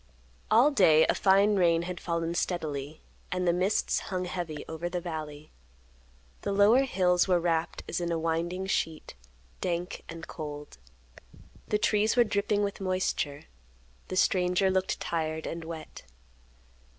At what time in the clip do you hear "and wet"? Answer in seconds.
15.45-16.01